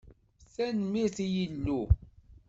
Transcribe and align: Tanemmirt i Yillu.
Tanemmirt 0.53 1.17
i 1.19 1.27
Yillu. 1.35 1.81